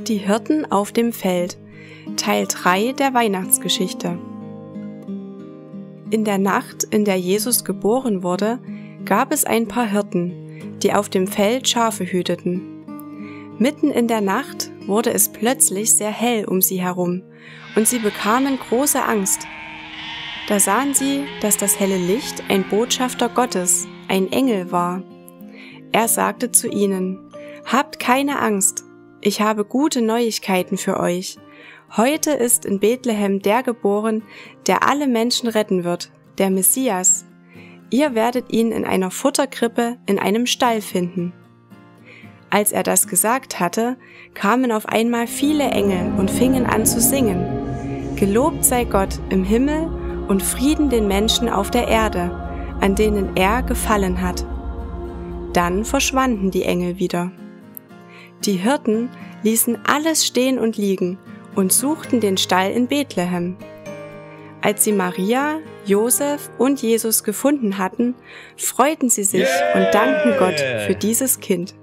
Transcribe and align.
Die 0.00 0.16
Hirten 0.18 0.70
auf 0.70 0.90
dem 0.90 1.12
Feld 1.12 1.56
Teil 2.16 2.46
3 2.48 2.92
der 2.92 3.14
Weihnachtsgeschichte 3.14 4.18
In 6.10 6.24
der 6.24 6.38
Nacht, 6.38 6.82
in 6.82 7.04
der 7.04 7.14
Jesus 7.14 7.64
geboren 7.64 8.24
wurde, 8.24 8.58
gab 9.04 9.32
es 9.32 9.44
ein 9.44 9.68
paar 9.68 9.86
Hirten, 9.86 10.78
die 10.82 10.92
auf 10.92 11.08
dem 11.08 11.28
Feld 11.28 11.68
Schafe 11.68 12.04
hüteten. 12.04 13.54
Mitten 13.58 13.92
in 13.92 14.08
der 14.08 14.20
Nacht 14.20 14.70
wurde 14.86 15.10
es 15.10 15.30
plötzlich 15.30 15.94
sehr 15.94 16.10
hell 16.10 16.44
um 16.44 16.60
sie 16.60 16.82
herum, 16.82 17.22
und 17.76 17.86
sie 17.86 18.00
bekamen 18.00 18.58
große 18.58 19.02
Angst. 19.02 19.46
Da 20.48 20.58
sahen 20.58 20.92
sie, 20.92 21.24
dass 21.40 21.56
das 21.56 21.78
helle 21.78 21.98
Licht 21.98 22.42
ein 22.48 22.68
Botschafter 22.68 23.28
Gottes, 23.28 23.86
ein 24.08 24.30
Engel 24.32 24.72
war. 24.72 25.04
Er 25.92 26.08
sagte 26.08 26.50
zu 26.50 26.68
ihnen, 26.68 27.20
Habt 27.64 28.00
keine 28.00 28.40
Angst, 28.40 28.84
ich 29.24 29.40
habe 29.40 29.64
gute 29.64 30.02
Neuigkeiten 30.02 30.76
für 30.76 31.00
euch. 31.00 31.38
Heute 31.96 32.32
ist 32.32 32.66
in 32.66 32.78
Bethlehem 32.78 33.40
der 33.40 33.62
geboren, 33.62 34.22
der 34.66 34.86
alle 34.86 35.06
Menschen 35.06 35.48
retten 35.48 35.82
wird, 35.82 36.12
der 36.36 36.50
Messias. 36.50 37.24
Ihr 37.88 38.14
werdet 38.14 38.52
ihn 38.52 38.70
in 38.70 38.84
einer 38.84 39.10
Futterkrippe 39.10 39.96
in 40.06 40.18
einem 40.18 40.46
Stall 40.46 40.82
finden. 40.82 41.32
Als 42.50 42.70
er 42.70 42.82
das 42.82 43.08
gesagt 43.08 43.60
hatte, 43.60 43.96
kamen 44.34 44.70
auf 44.70 44.86
einmal 44.86 45.26
viele 45.26 45.70
Engel 45.70 46.12
und 46.18 46.30
fingen 46.30 46.66
an 46.66 46.84
zu 46.84 47.00
singen. 47.00 48.16
Gelobt 48.16 48.64
sei 48.64 48.84
Gott 48.84 49.18
im 49.30 49.42
Himmel 49.42 49.88
und 50.28 50.42
Frieden 50.42 50.90
den 50.90 51.08
Menschen 51.08 51.48
auf 51.48 51.70
der 51.70 51.88
Erde, 51.88 52.76
an 52.80 52.94
denen 52.94 53.36
er 53.36 53.62
gefallen 53.62 54.20
hat. 54.20 54.44
Dann 55.54 55.84
verschwanden 55.84 56.50
die 56.50 56.64
Engel 56.64 56.98
wieder. 56.98 57.32
Die 58.44 58.56
Hirten 58.56 59.08
ließen 59.42 59.78
alles 59.86 60.26
stehen 60.26 60.58
und 60.58 60.76
liegen 60.76 61.18
und 61.54 61.72
suchten 61.72 62.20
den 62.20 62.36
Stall 62.36 62.72
in 62.72 62.88
Bethlehem. 62.88 63.56
Als 64.60 64.84
sie 64.84 64.92
Maria, 64.92 65.60
Josef 65.86 66.50
und 66.58 66.82
Jesus 66.82 67.24
gefunden 67.24 67.78
hatten, 67.78 68.14
freuten 68.56 69.08
sie 69.08 69.24
sich 69.24 69.46
yeah. 69.46 69.74
und 69.74 69.94
dankten 69.94 70.34
Gott 70.38 70.60
für 70.86 70.94
dieses 70.94 71.40
Kind. 71.40 71.74